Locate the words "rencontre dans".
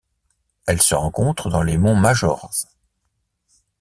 0.95-1.61